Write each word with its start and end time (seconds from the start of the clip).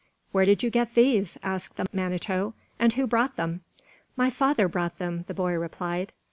"Where 0.31 0.45
did 0.45 0.63
you 0.63 0.71
get 0.71 0.95
these," 0.95 1.37
asked 1.43 1.75
the 1.77 1.85
Manito, 1.93 2.55
"and 2.79 2.91
who 2.93 3.05
brought 3.05 3.35
them?" 3.35 3.61
"My 4.15 4.31
father 4.31 4.67
brought 4.67 4.97
them," 4.97 5.25
the 5.27 5.35
boy 5.35 5.51
replied. 5.53 6.11